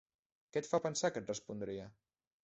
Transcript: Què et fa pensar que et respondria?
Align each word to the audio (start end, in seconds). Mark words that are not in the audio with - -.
Què 0.55 0.61
et 0.61 0.69
fa 0.69 0.79
pensar 0.85 1.11
que 1.17 1.21
et 1.23 1.29
respondria? 1.31 1.85